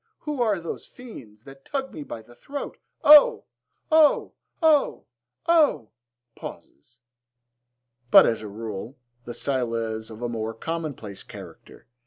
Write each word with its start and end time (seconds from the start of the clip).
Who 0.21 0.41
are 0.41 0.59
those 0.59 0.87
fiends 0.87 1.43
That 1.43 1.63
tug 1.63 1.93
me 1.93 2.01
by 2.01 2.23
the 2.23 2.33
throat? 2.33 2.79
O! 3.03 3.43
O! 3.91 4.33
O! 4.63 5.05
O! 5.47 5.91
(Pauses.) 6.35 7.01
But, 8.09 8.25
as 8.25 8.41
a 8.41 8.47
rule, 8.47 8.97
the 9.25 9.35
style 9.35 9.75
is 9.75 10.09
of 10.09 10.23
a 10.23 10.27
more 10.27 10.55
commonplace 10.55 11.21
character. 11.21 11.85